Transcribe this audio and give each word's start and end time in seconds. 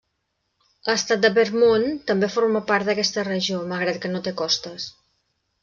L'estat 0.87 1.21
de 1.25 1.31
Vermont 1.35 1.85
també 2.13 2.31
forma 2.37 2.63
part 2.73 2.89
d'aquesta 2.89 3.27
regió, 3.29 3.63
malgrat 3.75 4.03
que 4.07 4.15
no 4.17 4.25
té 4.29 4.37
costes. 4.43 4.93